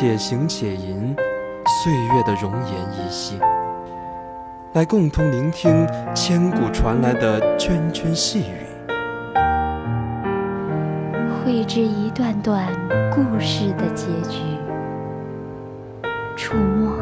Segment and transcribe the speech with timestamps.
[0.00, 1.14] 且行且吟，
[1.84, 3.38] 岁月的容颜依稀，
[4.72, 8.64] 来共同聆听千古传来的涓涓细语。
[11.44, 12.66] 绘制一段段
[13.14, 14.40] 故事的结局，
[16.34, 16.96] 触摸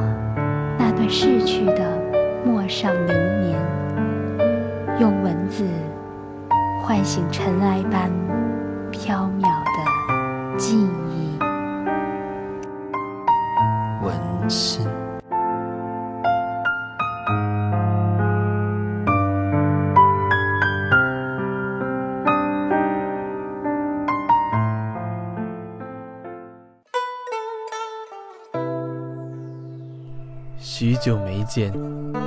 [0.76, 1.96] 那段逝去的
[2.44, 3.56] 陌上流年，
[4.98, 5.64] 用文字
[6.82, 8.10] 唤醒尘埃般
[8.90, 10.97] 飘渺的记忆。
[14.48, 14.86] 心。
[30.60, 31.72] 许久没见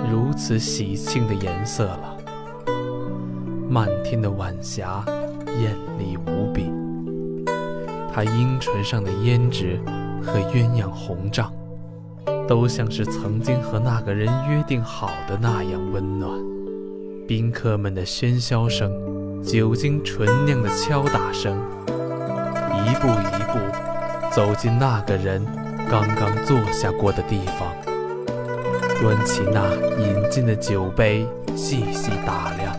[0.10, 2.18] 如此喜庆的颜色了。
[3.70, 5.04] 漫天的晚霞
[5.60, 6.70] 艳丽无比，
[8.14, 9.80] 她樱唇上的胭脂
[10.22, 11.54] 和鸳鸯红帐，
[12.52, 16.30] 都像是曾经和那个人约定好的那样温暖。
[17.26, 18.92] 宾客们的喧嚣声，
[19.42, 21.58] 酒精醇酿的敲打声，
[22.86, 23.58] 一步一步
[24.30, 25.42] 走进那个人
[25.90, 27.72] 刚刚坐下过的地方。
[29.00, 32.76] 端起那饮尽的酒杯，细细打量。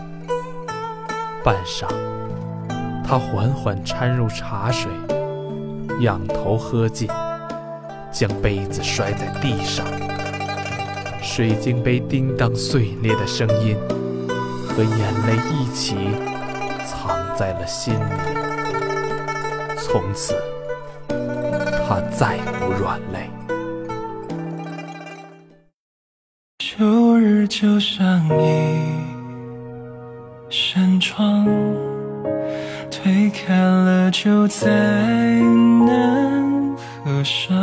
[1.43, 1.87] 半晌，
[3.03, 4.91] 他缓缓掺入茶水，
[6.01, 7.09] 仰头喝尽，
[8.13, 9.85] 将杯子摔在地上。
[11.21, 13.75] 水晶杯叮当碎裂的声音，
[14.67, 15.95] 和眼泪一起
[16.85, 17.99] 藏在了心里。
[19.77, 20.35] 从此，
[21.09, 23.29] 他再无软泪。
[26.59, 28.79] 秋日就像一
[30.49, 31.45] 扇窗，
[32.91, 36.52] 推开了就再难
[37.23, 37.55] 谁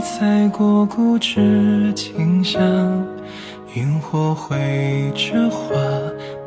[0.00, 3.04] 踩过固执清香？
[3.74, 5.74] 萤火绘着画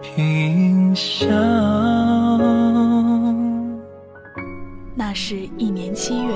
[0.01, 1.29] 屏香。
[4.95, 6.33] 那是一年七月，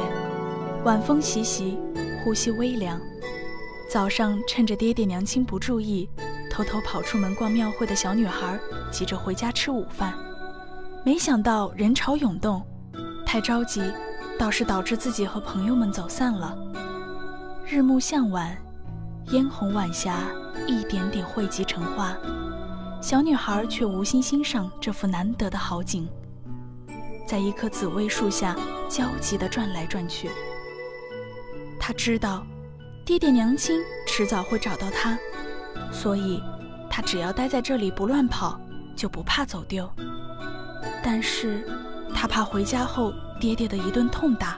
[0.83, 1.77] 晚风习习，
[2.23, 2.99] 呼吸微凉。
[3.89, 6.09] 早上趁着爹爹娘亲不注意，
[6.51, 8.59] 偷偷跑出门逛庙会的小女孩，
[8.91, 10.13] 急着回家吃午饭，
[11.05, 12.61] 没想到人潮涌动，
[13.25, 13.81] 太着急，
[14.37, 16.57] 倒是导致自己和朋友们走散了。
[17.65, 18.57] 日暮向晚，
[19.27, 20.15] 嫣红晚霞
[20.67, 22.15] 一点点汇集成花，
[23.01, 26.07] 小女孩却无心欣赏这幅难得的好景，
[27.27, 28.55] 在一棵紫薇树下
[28.89, 30.29] 焦急地转来转去。
[31.79, 32.45] 她知道。
[33.05, 35.19] 爹爹娘亲迟早会找到他，
[35.91, 36.41] 所以，
[36.89, 38.57] 他只要待在这里不乱跑，
[38.95, 39.85] 就不怕走丢。
[41.03, 41.67] 但是，
[42.15, 44.57] 他怕回家后爹爹的一顿痛打，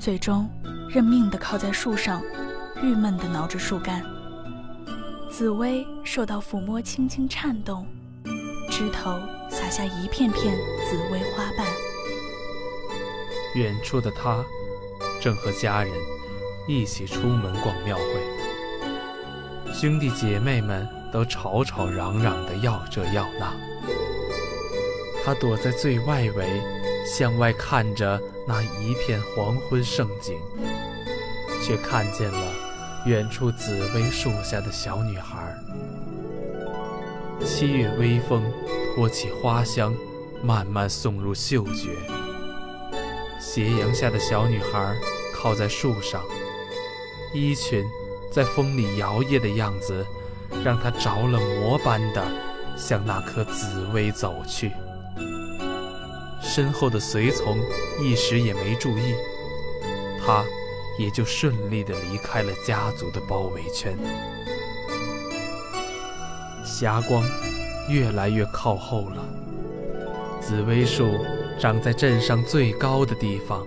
[0.00, 0.48] 最终
[0.88, 2.22] 认命地靠在树上，
[2.82, 4.02] 郁闷地挠着树干。
[5.28, 7.86] 紫薇受到抚摸，轻轻颤动，
[8.70, 9.20] 枝头
[9.50, 10.56] 洒下一片片
[10.88, 11.66] 紫薇花瓣。
[13.54, 14.42] 远处的他，
[15.20, 15.92] 正和家人。
[16.66, 23.52] 一起出门逛庙会，兄弟姐妹们都吵吵嚷嚷的要这要那。
[25.22, 26.62] 他躲在最外围，
[27.06, 30.34] 向外看着那一片黄昏盛景，
[31.62, 32.52] 却看见了
[33.06, 35.56] 远处紫薇树下的小女孩。
[37.44, 38.42] 七月微风
[38.94, 39.94] 托起花香，
[40.42, 41.96] 慢慢送入嗅觉。
[43.40, 44.96] 斜阳下的小女孩
[45.32, 46.22] 靠在树上。
[47.32, 47.84] 衣裙
[48.32, 50.04] 在风里摇曳的样子，
[50.64, 52.24] 让她着了魔般的
[52.76, 54.72] 向那棵紫薇走去。
[56.56, 57.58] 身后的随从
[58.00, 59.14] 一时也没注意，
[60.24, 60.42] 他
[60.98, 63.94] 也就顺利地离开了家族的包围圈。
[66.64, 67.22] 霞光
[67.90, 69.22] 越来越靠后了，
[70.40, 71.10] 紫薇树
[71.60, 73.66] 长在镇上最高的地方，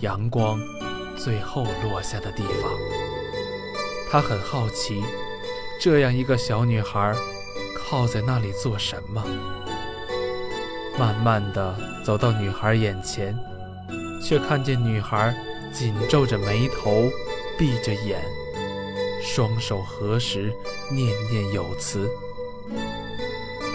[0.00, 0.60] 阳光。
[1.16, 2.70] 最后落下的地方，
[4.10, 5.02] 他很好奇，
[5.80, 7.14] 这样一个小女孩
[7.74, 9.24] 靠在那里做什么。
[10.98, 13.36] 慢慢的走到女孩眼前，
[14.20, 15.34] 却看见女孩
[15.72, 17.08] 紧皱着眉头，
[17.56, 18.20] 闭着眼，
[19.22, 20.52] 双手合十，
[20.90, 22.08] 念念有词。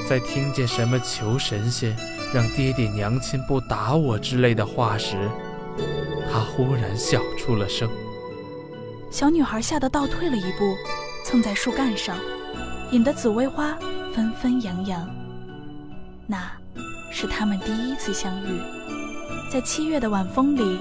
[0.10, 1.96] 在听见什么“求神仙
[2.34, 5.30] 让爹爹娘亲不打我”之类的话时，
[6.30, 7.90] 他忽然笑出了声。
[9.10, 10.76] 小女孩吓得倒退了一步，
[11.24, 12.18] 蹭在树干上，
[12.92, 13.78] 引得紫薇花
[14.14, 15.10] 纷纷扬扬。
[16.28, 16.52] 那
[17.24, 18.60] 是他们第一次相遇，
[19.50, 20.78] 在七月的晚风里，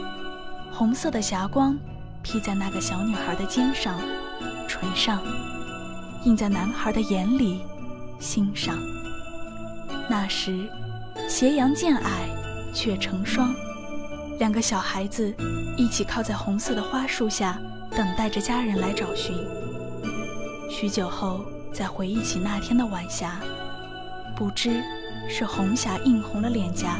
[0.72, 1.78] 红色的霞光
[2.20, 4.00] 披在那个小女孩的肩上、
[4.66, 5.22] 唇上，
[6.24, 7.60] 映在男孩的眼里、
[8.18, 8.76] 心上。
[10.10, 10.68] 那时，
[11.28, 12.28] 斜阳渐矮，
[12.74, 13.54] 却成霜。
[14.40, 15.32] 两个小孩子
[15.76, 17.56] 一起靠在红色的花树下，
[17.92, 19.32] 等待着家人来找寻。
[20.68, 23.38] 许久后，再回忆起那天的晚霞，
[24.34, 24.82] 不知
[25.28, 26.98] 是红霞映红了脸颊，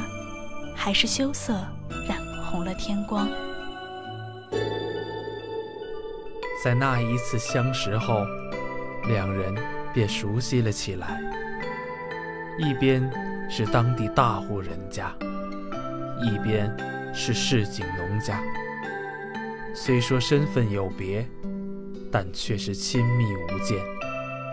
[0.75, 1.53] 还是羞涩
[2.09, 3.29] 染红了天光。
[6.65, 8.25] 在那一次相识后，
[9.09, 9.55] 两人
[9.93, 11.21] 便熟悉了起来。
[12.59, 13.11] 一边
[13.51, 15.13] 是当地大户人家，
[16.23, 16.71] 一边
[17.13, 18.41] 是市井农家。
[19.75, 21.27] 虽说身份有别，
[22.11, 23.79] 但却是亲密无间。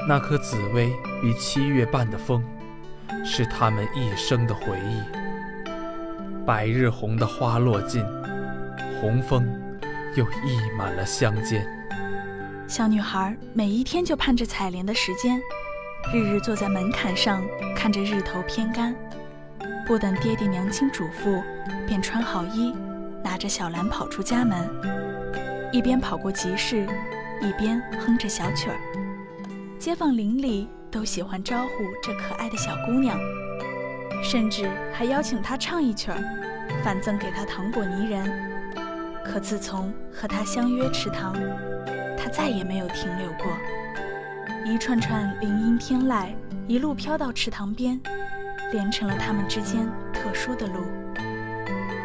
[0.07, 2.44] 那棵紫薇与七月半的风，
[3.23, 5.01] 是他们一生的回忆。
[6.45, 8.03] 百日红的花落尽，
[9.00, 9.47] 红枫
[10.15, 11.67] 又溢满了乡间。
[12.67, 15.39] 小女孩每一天就盼着采莲的时间。
[16.13, 17.44] 日日坐在门槛上，
[17.75, 18.95] 看着日头偏干，
[19.85, 21.44] 不等爹爹娘亲嘱咐，
[21.85, 22.73] 便穿好衣，
[23.23, 24.67] 拿着小篮跑出家门，
[25.71, 26.88] 一边跑过集市，
[27.41, 28.77] 一边哼着小曲儿。
[29.77, 31.69] 街坊邻里都喜欢招呼
[32.01, 33.18] 这可爱的小姑娘，
[34.24, 36.18] 甚至还邀请她唱一曲儿，
[36.83, 38.30] 反赠给她糖果泥人。
[39.24, 41.33] 可自从和她相约池塘，
[42.18, 43.51] 她再也没有停留过。
[44.65, 46.33] 一串串林荫天籁，
[46.68, 48.00] 一路飘到池塘边，
[48.71, 50.83] 连成了他们之间特殊的路。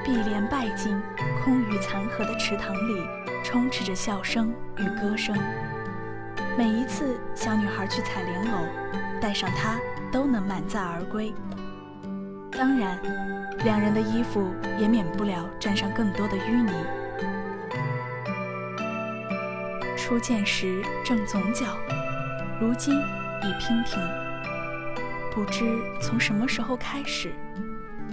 [0.05, 0.95] 碧莲败尽、
[1.43, 3.03] 空余残荷的池塘里，
[3.43, 5.35] 充斥着笑声与歌声。
[6.57, 8.65] 每一次小女孩去采莲藕，
[9.21, 9.77] 带上它
[10.13, 11.35] 都能满载而归。
[12.53, 12.97] 当然，
[13.65, 16.73] 两人的衣服也免不了沾上更多的淤泥。
[19.97, 21.67] 初见时正总角。
[22.61, 24.01] 如今已娉婷，
[25.33, 25.65] 不知
[26.01, 27.33] 从什么时候开始，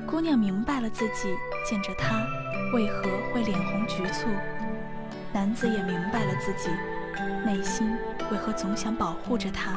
[0.07, 1.29] 姑娘明白了自己
[1.63, 2.25] 见着他
[2.73, 4.27] 为何会脸红局促，
[5.31, 6.71] 男子也明白了自己
[7.45, 7.95] 内心
[8.31, 9.73] 为何总想保护着他。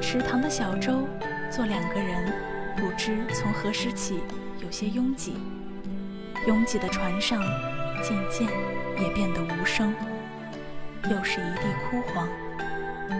[0.00, 1.06] 池塘的小舟
[1.50, 2.32] 坐两个人，
[2.76, 4.20] 不知从何时起
[4.62, 5.36] 有些拥挤，
[6.46, 7.42] 拥挤的船上
[8.02, 8.48] 渐渐
[9.02, 9.92] 也变得无声，
[11.10, 12.28] 又是一地枯黄。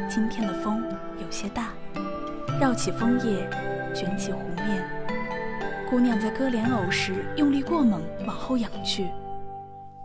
[0.08, 0.82] 今天的风
[1.20, 1.70] 有些大，
[2.60, 3.50] 绕起枫叶，
[3.94, 4.88] 卷起湖面。
[5.90, 9.08] 姑娘在割莲藕时用力过猛，往后仰去，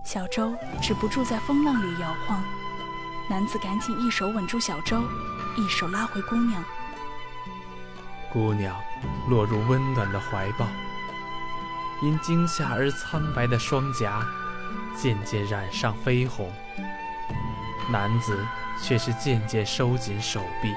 [0.04, 2.44] 小舟止不住在风浪里摇晃。
[3.30, 5.02] 男子赶紧一手稳住小舟，
[5.58, 6.64] 一手拉回姑娘。
[8.32, 8.76] 姑娘
[9.30, 10.68] 落入温暖的怀抱，
[12.02, 14.26] 因惊吓而苍白的双颊
[14.96, 16.52] 渐渐染上绯红。
[17.92, 18.38] 男子。
[18.82, 20.74] 却是渐渐收紧手臂。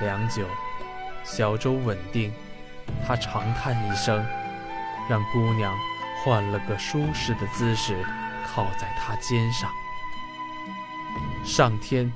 [0.00, 0.46] 良久，
[1.24, 2.32] 小舟稳定，
[3.06, 4.24] 他长叹一声，
[5.10, 5.74] 让姑娘
[6.22, 8.06] 换了个舒适的姿势，
[8.46, 9.68] 靠在他肩上。
[11.46, 12.12] 上天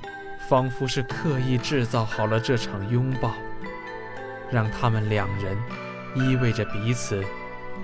[0.47, 3.33] 仿佛是刻意制造好了这场拥抱，
[4.51, 5.57] 让他们两人
[6.13, 7.23] 依偎着彼此，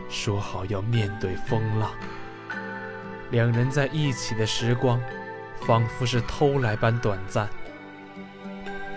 [0.09, 1.89] 说好要面对风浪。
[3.31, 5.01] 两人在一起的时光。
[5.61, 7.49] 仿佛是偷来般短暂。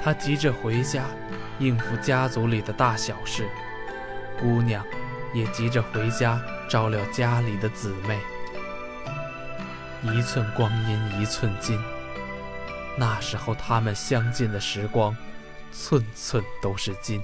[0.05, 1.05] 他急着回家，
[1.59, 3.45] 应付家族里的大小事；
[4.39, 4.85] 姑娘
[5.33, 6.39] 也急着回家，
[6.69, 8.21] 照料家里的姊妹。
[10.03, 11.81] 一寸光阴一寸金，
[13.01, 15.17] 那时候他们相见的时光，
[15.73, 17.19] 寸寸都是金。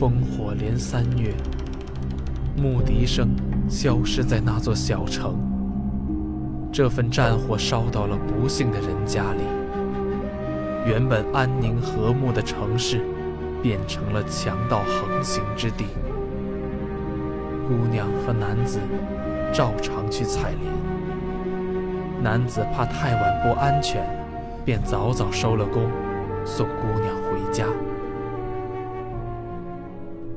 [0.00, 1.34] 烽火连三月。
[2.56, 3.28] 牧笛声
[3.68, 5.38] 消失在那座小城，
[6.72, 9.42] 这份战火烧到了不幸的人家里。
[10.86, 13.02] 原本安宁和睦的城市，
[13.62, 15.84] 变成了强盗横行之地。
[17.68, 18.80] 姑娘和男子
[19.52, 20.72] 照常去采莲，
[22.22, 24.02] 男子怕太晚不安全，
[24.64, 25.90] 便早早收了工，
[26.46, 27.66] 送姑娘回家。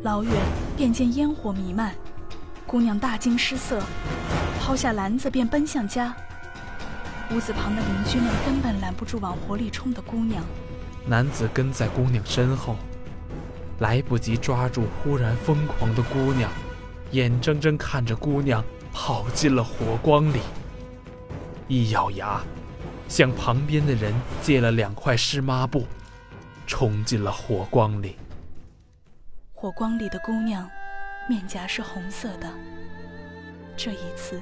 [0.04, 0.34] 老远
[0.76, 1.96] 便见烟火弥漫，
[2.68, 3.82] 姑娘大惊失色，
[4.60, 6.14] 抛下篮子便奔向家。
[7.32, 10.44] 屋子旁的邻居们根本拦不住往火里冲的姑娘。
[11.06, 12.76] 男子跟在姑娘身后，
[13.80, 16.52] 来不及抓住忽然疯狂的姑娘，
[17.12, 18.64] 眼睁睁看着姑娘
[18.98, 20.40] 跑进了火光里。
[21.68, 22.42] 一咬牙，
[23.10, 25.86] 向旁边的人借了两块湿抹布，
[26.66, 28.16] 冲进了火光里。
[29.54, 30.68] 火光里的姑娘，
[31.28, 32.50] 面颊是红色的。
[33.76, 34.42] 这一次，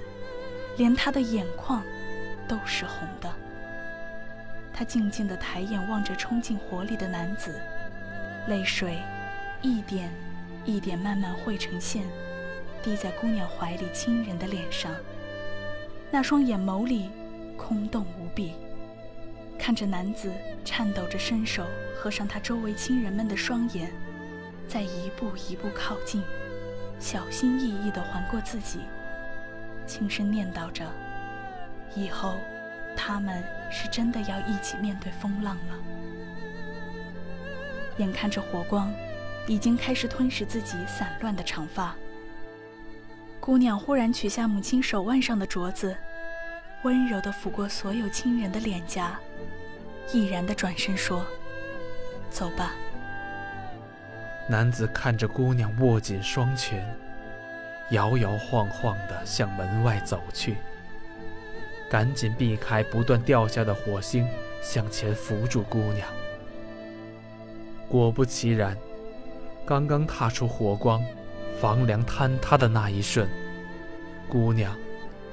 [0.78, 1.82] 连她的眼眶
[2.48, 3.34] 都是红的。
[4.72, 7.60] 她静静的抬眼望着冲进火里的男子，
[8.48, 9.00] 泪水
[9.64, 10.12] 一点
[10.64, 12.04] 一点慢慢汇成线，
[12.84, 14.92] 滴在姑娘怀里亲人的脸上。
[16.12, 17.10] 那双眼眸里
[17.58, 18.54] 空洞无比，
[19.58, 20.32] 看着男子
[20.64, 23.90] 颤抖着伸手合上他周围亲人们的双眼，
[24.68, 26.22] 再一步一步靠近，
[27.00, 28.82] 小心翼翼地环过自己，
[29.88, 30.86] 轻声念叨着
[31.96, 32.36] ：“以后
[32.96, 35.80] 他们是真的要一起面对风浪了。”
[37.98, 38.94] 眼看着火光
[39.48, 41.96] 已经开始吞噬自己散乱的长发。
[43.46, 45.94] 姑娘忽然取下母亲手腕上的镯子，
[46.84, 49.20] 温柔地抚过所有亲人的脸颊，
[50.14, 51.26] 毅然地转身说
[52.32, 52.72] ：“走吧。”
[54.48, 56.82] 男子看着姑娘握紧双拳，
[57.90, 60.56] 摇摇晃晃地向门外走去，
[61.90, 64.26] 赶紧避开不断掉下的火星，
[64.62, 66.08] 向前扶住姑娘。
[67.90, 68.78] 果不其然，
[69.66, 71.04] 刚刚踏出火光。
[71.60, 73.28] 房梁坍塌的那一瞬，
[74.30, 74.76] 姑娘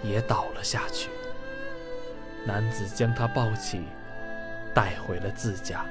[0.02, 1.10] 也倒了下去。
[2.46, 3.82] 男子将她抱起，
[4.72, 5.84] 带回了自家。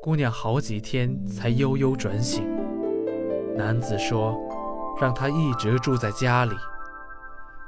[0.00, 2.44] 姑娘好几天才悠悠转醒。
[3.56, 4.36] 男子说
[5.00, 6.56] ：“让她一直住在家里，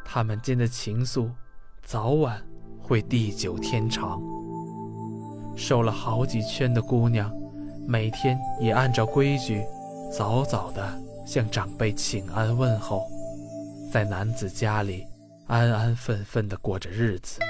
[0.04, 1.30] 他们间的情愫
[1.82, 2.44] 早晚
[2.80, 4.20] 会地久天长。”
[5.56, 7.32] 瘦了好几圈的姑娘，
[7.86, 9.64] 每天也按照规矩，
[10.10, 13.08] 早早的向长辈请安问候，
[13.92, 15.06] 在男子家里
[15.46, 17.40] 安安分分的过着日子。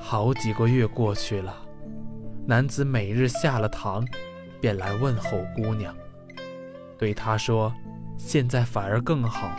[0.00, 1.54] 好几个月过去了，
[2.46, 4.04] 男子每日下了堂，
[4.60, 5.94] 便来问候姑娘，
[6.98, 7.72] 对她说
[8.18, 9.50] ：“现在反而更好，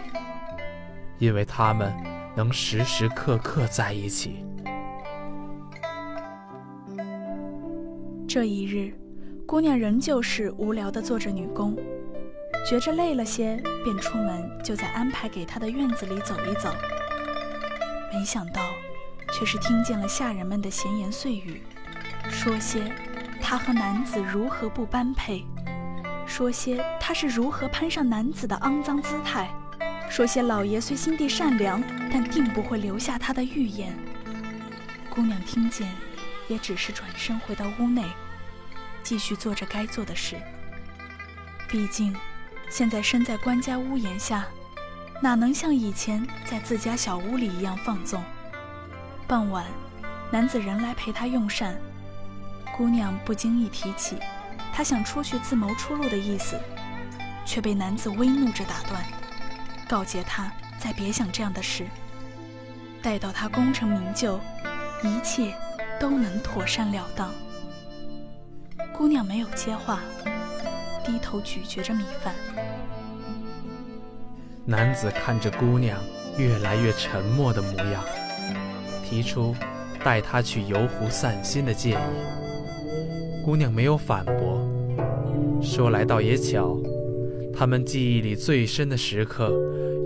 [1.17, 1.93] 因为他们
[2.35, 4.43] 能时时刻刻在一起。”
[8.37, 8.93] 这一日，
[9.47, 11.75] 姑娘仍旧是无聊地做着女工，
[12.69, 16.71] 觉着累了些，便出门就在安排给她的院子里走一走。
[18.13, 18.61] 没想到，
[19.33, 21.63] 却是听见了下人们的闲言碎语，
[22.29, 22.93] 说些
[23.41, 25.43] 她和男子如何不般配，
[26.27, 29.49] 说些她是如何攀上男子的肮脏姿态，
[30.11, 31.81] 说些老爷虽心地善良，
[32.13, 33.97] 但定不会留下他的预言。
[35.09, 35.89] 姑娘听见，
[36.47, 38.03] 也只是转身回到屋内。
[39.07, 40.35] 继续做着该做的事。
[41.69, 42.13] 毕竟，
[42.69, 44.45] 现在身在官家屋檐下，
[45.21, 48.21] 哪能像以前在自家小屋里一样放纵？
[49.25, 49.65] 傍晚，
[50.29, 51.77] 男子仍来陪她用膳，
[52.75, 54.17] 姑娘不经意提起
[54.73, 56.59] 她想出去自谋出路的意思，
[57.45, 59.01] 却被男子微怒着打断，
[59.87, 61.87] 告诫她再别想这样的事。
[63.01, 64.37] 待到她功成名就，
[65.01, 65.55] 一切
[65.97, 67.33] 都能妥善了当。
[68.97, 70.01] 姑娘没有接话，
[71.05, 72.33] 低头咀嚼着米饭。
[74.65, 76.01] 男子看着姑娘
[76.35, 78.03] 越来越沉默的模样，
[79.05, 79.53] 提出
[80.03, 83.45] 带她去游湖散心的建议。
[83.45, 84.67] 姑娘没有反驳，
[85.61, 86.75] 说来倒也巧，
[87.53, 89.51] 他们记忆里最深的时刻，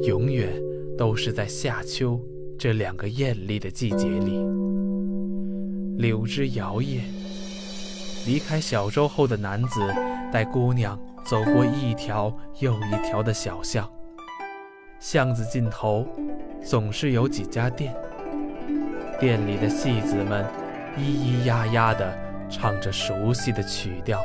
[0.03, 0.49] 永远
[0.97, 2.19] 都是在夏秋
[2.59, 4.37] 这两个艳丽的季节里。
[5.97, 6.99] 柳枝摇曳。
[8.25, 9.81] 离开小舟后的男子
[10.31, 13.89] 带姑娘走过一条又一条的小巷，
[14.99, 16.05] 巷子尽头
[16.63, 17.95] 总是有几家店，
[19.19, 20.45] 店里的戏子们
[20.97, 22.15] 咿咿呀呀地
[22.49, 24.21] 唱着熟悉的曲调。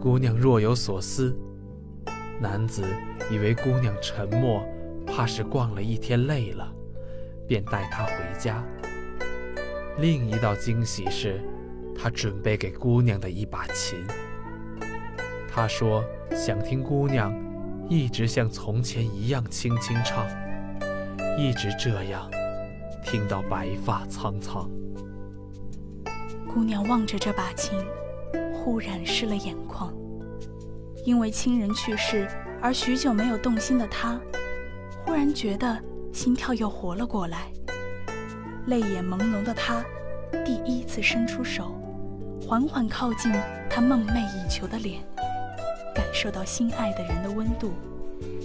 [0.00, 1.36] 姑娘若有所思，
[2.40, 2.84] 男子
[3.32, 4.64] 以为姑娘沉默，
[5.04, 6.72] 怕是逛了一天累了，
[7.48, 8.62] 便带她回家。
[9.98, 11.42] 另一道惊喜是。
[12.00, 13.98] 他准备给姑娘的一把琴。
[15.50, 17.34] 他说想听姑娘
[17.88, 20.24] 一直像从前一样轻轻唱，
[21.36, 22.30] 一直这样，
[23.02, 24.70] 听到白发苍苍。
[26.46, 27.76] 姑娘望着这把琴，
[28.54, 29.92] 忽然湿了眼眶。
[31.04, 32.28] 因为亲人去世
[32.60, 34.20] 而许久没有动心的她，
[35.04, 37.50] 忽然觉得心跳又活了过来。
[38.66, 39.82] 泪眼朦胧的她，
[40.44, 41.77] 第一次伸出手，
[42.48, 43.30] 缓缓靠近
[43.68, 45.02] 他梦寐以求的脸，
[45.94, 47.74] 感受到心爱的人的温度，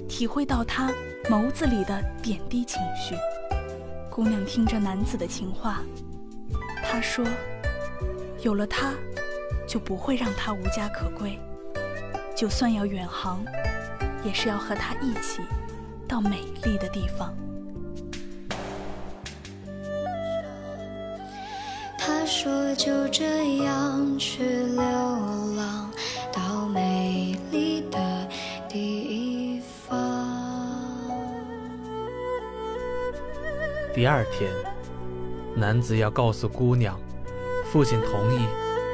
[0.10, 0.92] 体会到他
[1.30, 3.16] 眸子里的点滴情绪。
[4.10, 5.82] 姑娘听着男子的情话，
[6.84, 7.26] 他说
[8.44, 8.92] ：“有了他，
[9.66, 11.40] 就不会让他无家可归。
[12.36, 13.42] 就算要远航，
[14.26, 15.40] 也是要和他一起
[16.10, 17.34] 到美丽的地方。”
[22.26, 24.82] 说：“就这样去流
[25.58, 25.92] 浪
[26.32, 28.28] 到美丽的
[28.70, 29.92] 地方。”
[33.94, 34.50] 第二天，
[35.56, 36.98] 男子要告诉姑娘，
[37.72, 38.40] 父亲同意，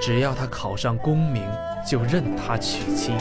[0.01, 1.43] 只要他考上功名，
[1.87, 3.13] 就任他娶妻。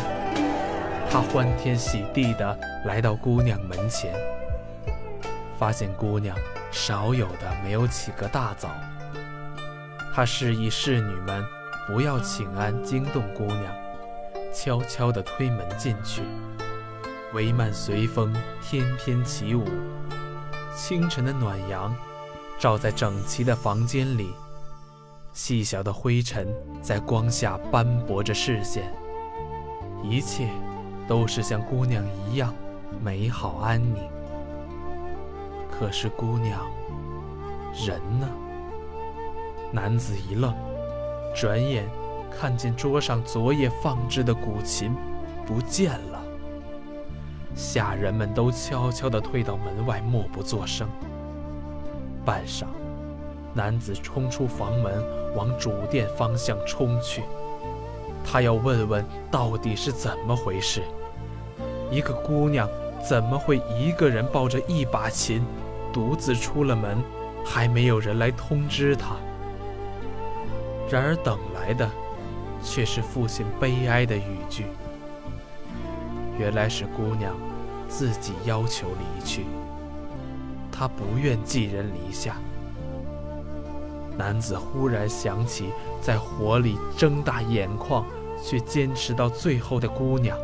[1.10, 4.12] 他欢天喜地地来到姑娘门前，
[5.58, 6.36] 发现姑娘
[6.72, 8.70] 少有的没有起个大早。
[10.18, 11.46] 他示意侍女们
[11.87, 13.72] 不要请安惊动姑娘，
[14.52, 16.22] 悄悄地推门进去。
[17.32, 19.64] 帷幔随风翩翩起舞，
[20.76, 21.94] 清晨的暖阳
[22.58, 24.32] 照在整齐的房间里，
[25.32, 28.92] 细小的灰尘在光下斑驳着视线。
[30.02, 30.48] 一切
[31.06, 32.52] 都是像姑娘一样
[33.00, 34.02] 美好安宁。
[35.70, 36.66] 可是姑娘，
[37.87, 38.28] 人呢？
[39.70, 40.54] 男子一愣，
[41.34, 41.84] 转眼
[42.30, 44.94] 看见桌上昨夜放置的古琴
[45.46, 46.22] 不见了。
[47.54, 50.88] 下人们都悄悄地退到门外，默不作声。
[52.25, 52.64] 半晌，
[53.52, 55.02] 男子冲出房门，
[55.34, 57.23] 往主殿方向冲去。
[58.25, 60.82] 他要问问到底是怎么回事。
[61.90, 62.69] 一个姑娘
[63.06, 65.43] 怎么会一个人抱着一把琴，
[65.93, 67.02] 独自出了门，
[67.45, 69.16] 还没有人来通知她？
[70.90, 71.88] 然而等来的，
[72.62, 74.66] 却是父亲悲哀的语句。
[76.38, 77.34] 原来是姑娘
[77.88, 79.44] 自己要求离去，
[80.72, 82.36] 她不愿寄人篱下。
[84.16, 88.04] 男子忽然想起在火里睁大眼眶
[88.42, 90.36] 却坚持到最后的姑娘。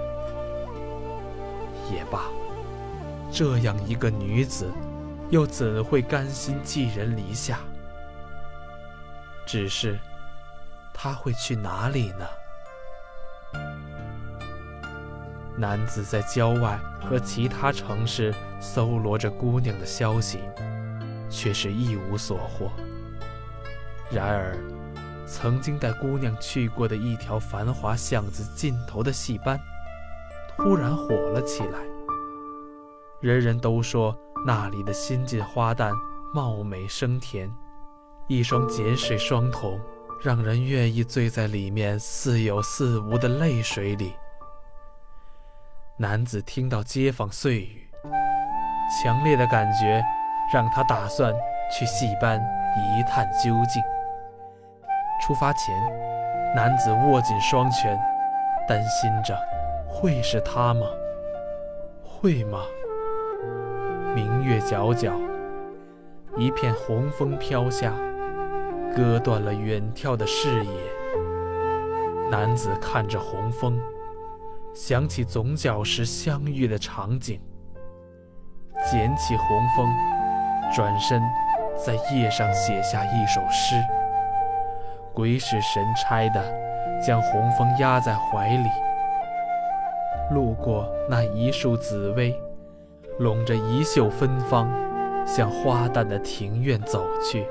[1.91, 2.25] 也罢，
[3.33, 4.71] 这样一个女子，
[5.31, 7.61] 又怎会甘心寄人篱下？
[9.47, 9.99] 只是。
[10.95, 12.27] 他会去哪里呢？
[15.57, 20.41] 男子在郊外和其他城市搜罗着姑娘的消息，
[21.29, 22.71] 却是一无所获。
[24.11, 24.57] 然而，
[25.27, 29.61] 曾经带姑娘去过的一条繁华巷子尽头的戏班，
[30.57, 31.79] 突然火了起来。
[33.21, 35.93] 人人都说那里的新晋花旦
[36.35, 37.51] 貌美声甜，
[38.29, 39.81] 一双碱水双瞳。
[40.25, 44.15] 让人愿意醉在里面似有似无的泪水里。
[45.99, 47.87] 男子听到街坊碎语，
[48.89, 50.03] 强烈的感觉
[50.51, 51.31] 让他打算
[51.71, 52.43] 去戏班
[52.75, 53.83] 一探究竟。
[55.23, 55.75] 出发前，
[56.57, 57.95] 男子握紧双拳，
[58.67, 59.39] 担心着：
[59.87, 60.87] 会是他吗？
[62.03, 62.61] 会吗？
[64.15, 65.13] 明月皎皎，
[66.39, 67.93] 一片红枫飘下。
[68.95, 70.71] 割断了远眺的视野。
[72.31, 73.79] 男子看着红枫，
[74.75, 77.41] 想起总角时相遇的场景，
[78.91, 79.89] 捡起红枫，
[80.75, 81.21] 转身
[81.77, 83.77] 在叶上写下一首诗，
[85.13, 86.43] 鬼使神差的
[87.05, 88.69] 将红枫压在怀里，
[90.33, 92.35] 路过那一树紫薇，
[93.19, 94.69] 拢着一袖芬芳，
[95.27, 97.47] 向花淡的庭院走去。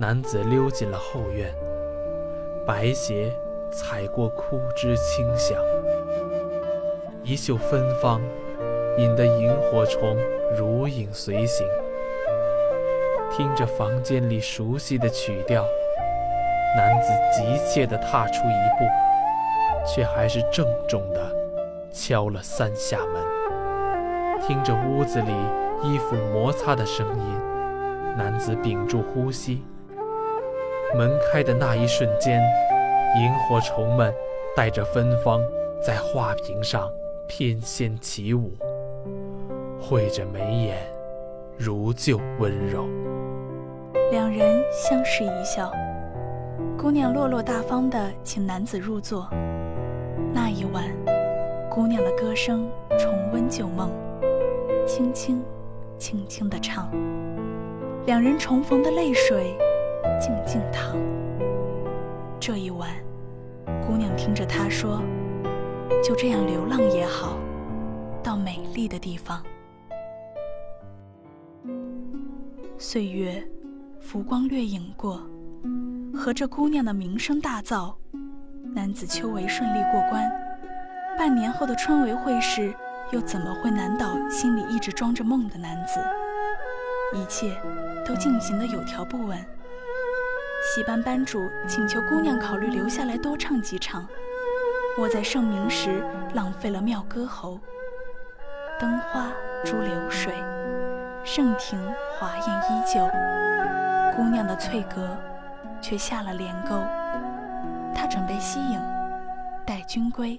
[0.00, 1.52] 男子溜进了后院，
[2.64, 3.32] 白鞋
[3.72, 5.58] 踩过枯枝轻响，
[7.24, 8.20] 一袖芬芳
[8.96, 10.16] 引得萤火虫
[10.56, 11.66] 如影随形。
[13.32, 15.64] 听着房间里熟悉的曲调，
[16.76, 18.84] 男子急切地踏出一步，
[19.84, 21.20] 却还是郑重地
[21.92, 24.40] 敲了三下门。
[24.46, 25.32] 听着屋子里
[25.82, 29.64] 衣服摩擦的声音，男子屏住呼吸。
[30.96, 32.42] 门开的那一瞬间，
[33.16, 34.12] 萤火虫们
[34.56, 35.40] 带着芬芳
[35.80, 36.90] 在画屏上
[37.28, 38.52] 翩跹起舞，
[39.80, 40.76] 绘着眉眼，
[41.56, 42.86] 如旧温柔。
[44.10, 45.70] 两人相视一笑，
[46.78, 49.28] 姑娘落落大方地请男子入座。
[50.32, 50.84] 那一晚，
[51.70, 53.90] 姑娘的歌声重温旧梦，
[54.86, 55.42] 轻轻、
[55.98, 56.90] 轻轻地唱。
[58.06, 59.54] 两人重逢的泪水，
[60.18, 60.96] 静静躺。
[62.40, 62.88] 这一晚，
[63.86, 65.02] 姑娘听着他说
[66.02, 67.38] ：“就这样流浪也好，
[68.22, 69.42] 到美丽的地方。”
[72.78, 73.44] 岁月，
[74.00, 75.20] 浮光掠影过，
[76.14, 77.92] 和这姑娘的名声大噪。
[78.74, 80.30] 男子秋闱顺利过关，
[81.18, 82.72] 半年后的春闱会试，
[83.10, 85.98] 又怎么会难倒心里一直装着梦的男子？
[87.14, 87.56] 一切
[88.06, 89.38] 都进行的有条不紊。
[90.74, 94.06] 戏班班主请求姑娘考虑留下来多唱几场。
[94.98, 96.04] 我在盛名时
[96.34, 97.58] 浪费了妙歌喉。
[98.78, 99.28] 灯花
[99.64, 100.34] 珠流水，
[101.24, 101.80] 盛庭
[102.12, 103.00] 华艳依旧。
[104.14, 105.16] 姑娘的翠阁
[105.80, 106.76] 却下了帘钩。
[107.94, 108.78] 她准备息影，
[109.64, 110.38] 待君归，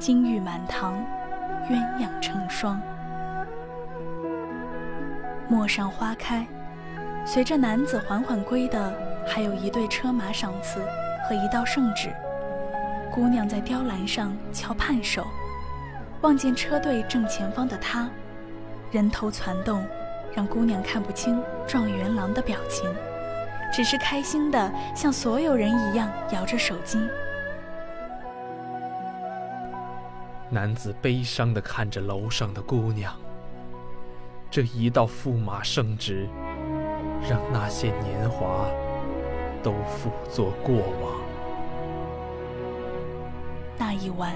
[0.00, 0.94] 金玉满堂，
[1.70, 2.80] 鸳鸯成双。
[5.48, 6.44] 陌上花开，
[7.24, 8.92] 随着男子缓缓归的，
[9.26, 10.80] 还有一对车马赏赐
[11.28, 12.12] 和一道圣旨。
[13.12, 15.24] 姑娘在雕栏上敲判手，
[16.20, 18.08] 望见车队正前方的他，
[18.90, 19.84] 人头攒动，
[20.34, 22.92] 让姑娘看不清状元郎的表情，
[23.72, 26.98] 只是开心的像所有人一样摇着手机。
[30.50, 33.12] 男子悲伤的看着楼上的姑娘。
[34.50, 36.28] 这一道驸马圣旨，
[37.28, 38.66] 让那些年华
[39.64, 41.12] 都付作过往。
[43.78, 44.30] 那一晚，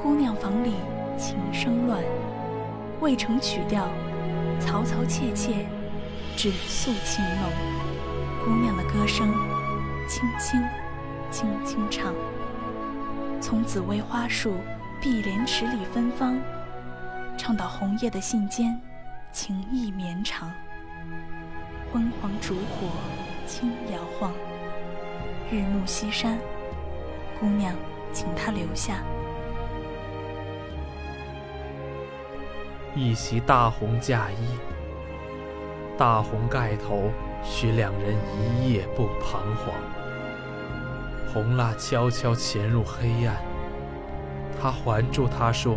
[0.00, 0.74] 姑娘房里
[1.16, 2.02] 琴声乱，
[3.00, 3.88] 未成曲调，
[4.60, 5.66] 嘈嘈切切，
[6.36, 7.50] 只诉情浓。
[8.44, 9.32] 姑娘的歌声，
[10.06, 10.62] 轻轻，
[11.30, 12.12] 轻轻唱。
[13.40, 14.52] 从紫薇花树、
[15.00, 16.38] 碧莲池里芬芳，
[17.38, 18.76] 唱到红叶的信笺。
[19.32, 20.50] 情意绵长，
[21.92, 22.88] 昏黄烛火
[23.46, 24.32] 轻摇晃。
[25.50, 26.38] 日暮西山，
[27.38, 27.74] 姑娘
[28.12, 28.96] 请他留下。
[32.94, 34.58] 一袭大红嫁衣，
[35.96, 37.10] 大红盖头，
[37.44, 39.74] 许两人一夜不彷徨。
[41.32, 43.36] 红蜡悄悄潜入黑暗，
[44.60, 45.76] 他环住她说。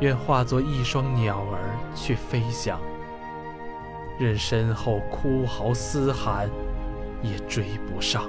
[0.00, 2.78] 愿化作一双鸟儿去飞翔，
[4.18, 6.50] 任身后哭嚎嘶喊，
[7.22, 8.28] 也追不上。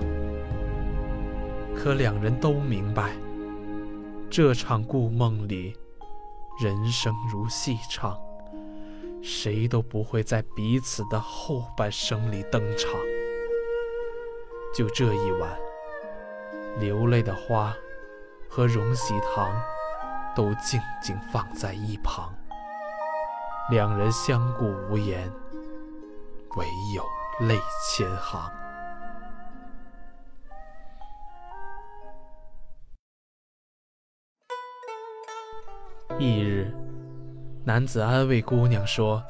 [1.76, 3.12] 可两人都明白，
[4.30, 5.76] 这场故梦里，
[6.62, 8.20] 人生如戏唱，
[9.22, 12.92] 谁都不会在彼此的后半生里登场。
[14.76, 15.58] 就这一晚，
[16.80, 17.76] 流泪的花
[18.50, 19.52] 和荣喜堂。
[20.36, 22.32] 都静静放在一旁，
[23.72, 25.28] 两人相顾无言，
[26.56, 27.04] 唯有
[27.48, 27.58] 泪
[27.90, 28.48] 千行。
[36.20, 36.74] 翌日，
[37.64, 39.24] 男子安慰姑娘说：“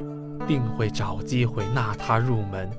[0.48, 2.70] 定会找机会纳她入门。”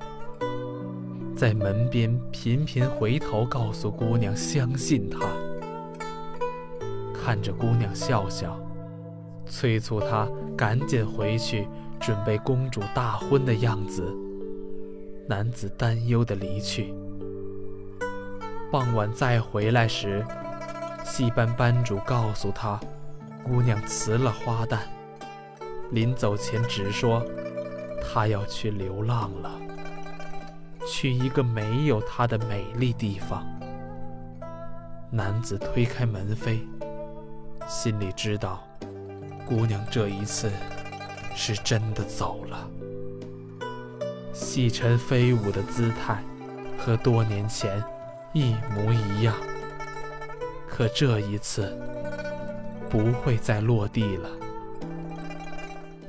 [1.37, 5.21] 在门边频频回头，告诉姑娘相信他。
[7.13, 8.59] 看着姑娘笑笑，
[9.47, 11.69] 催促她赶紧回去
[12.01, 14.03] 准备公主大婚的样子。
[15.29, 16.95] 男子担忧的离去。
[18.73, 20.25] 傍晚再回来时，
[21.05, 22.81] 戏班班主告诉他，
[23.49, 24.81] 姑娘辞了花旦，
[25.91, 27.25] 临走前直说，
[28.03, 29.59] 她要去流浪了，
[30.87, 33.47] 去一个没有她的美丽地方。
[35.11, 36.61] 男子推开门扉。
[37.67, 38.63] 心里知道，
[39.47, 40.51] 姑娘这一次
[41.35, 42.69] 是真的走了。
[44.35, 46.23] 细尘飞舞的姿态
[46.79, 47.83] 和多年前
[48.35, 49.35] 一模一样，
[50.69, 51.79] 可这一次
[52.91, 54.29] 不会再落地了。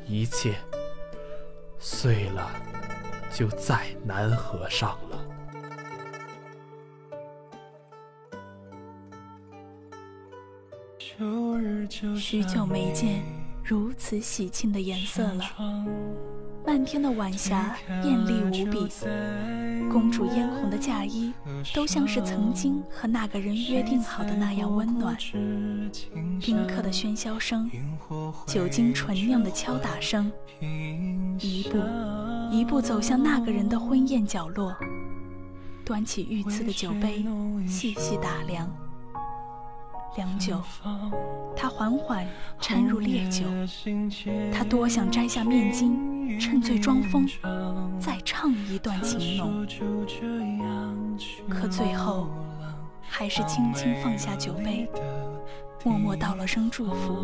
[0.08, 0.56] 一切
[1.78, 2.50] 碎了，
[3.32, 5.26] 就再难合上了。
[12.18, 13.22] 许久没见，
[13.70, 15.44] 如此喜庆的颜色了。
[16.66, 18.90] 漫天的晚霞艳丽无比，
[19.92, 21.32] 公主嫣红的嫁衣
[21.72, 25.16] 都像是曾经和那个人约定好的那样温暖。
[26.42, 27.70] 宾客的喧嚣声，
[28.48, 30.32] 酒精醇酿的敲打声，
[31.40, 31.78] 一步
[32.52, 34.76] 一步走向那个人的婚宴角落，
[35.86, 37.24] 端起御赐的酒杯，
[37.68, 38.68] 细细打量。
[40.20, 40.62] 良久，
[41.56, 42.28] 他缓缓
[42.60, 43.46] 掺入烈酒。
[44.52, 47.26] 他多想摘下面巾，趁醉装疯，
[47.98, 49.66] 再唱一段情浓。
[51.48, 52.28] 可最后，
[53.02, 54.90] 还是轻轻放下酒杯，
[55.86, 57.16] 默默道了声祝福，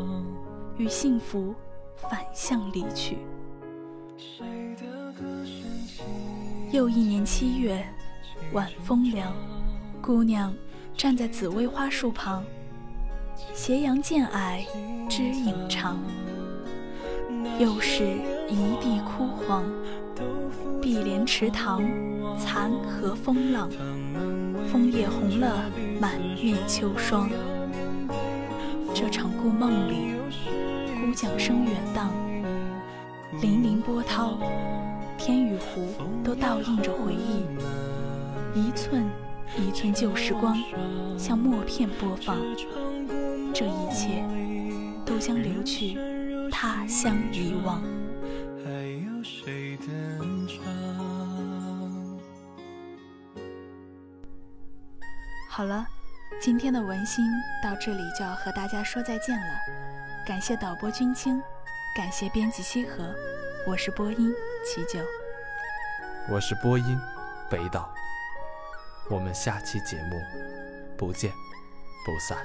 [0.78, 1.54] 与幸福
[1.98, 3.18] 反向离去。
[6.72, 7.86] 又一年七月，
[8.54, 9.34] 晚风凉，
[10.02, 10.54] 姑娘
[10.96, 12.42] 站在紫薇花树旁。
[13.54, 14.66] 斜阳渐矮，
[15.10, 15.98] 枝影长。
[17.60, 18.04] 又是
[18.50, 19.64] 一地枯黄，
[20.82, 21.84] 碧莲池塘
[22.40, 23.70] 残荷风浪，
[24.72, 25.66] 枫叶红了
[26.00, 27.30] 满面秋霜。
[28.94, 30.16] 这场故梦里，
[31.00, 32.12] 孤桨声远荡，
[33.40, 34.38] 粼粼波涛，
[35.18, 35.88] 天与湖
[36.24, 37.46] 都倒映着回忆，
[38.60, 39.04] 一寸
[39.58, 40.58] 一寸旧时光，
[41.18, 42.38] 像默片播放。
[43.58, 44.22] 这一切
[45.06, 45.98] 都将流去，
[46.52, 47.82] 他乡遗忘。
[55.50, 55.88] 好了，
[56.42, 57.26] 今天的文心
[57.64, 59.56] 到这里就要和大家说再见了。
[60.28, 61.42] 感谢导播君清，
[61.96, 63.16] 感谢编辑西河，
[63.66, 64.34] 我是播音
[64.66, 65.00] 齐九，
[66.28, 67.00] 我是播音
[67.50, 67.90] 北岛。
[69.10, 70.20] 我们下期节目
[70.98, 71.32] 不见
[72.06, 72.38] 不散。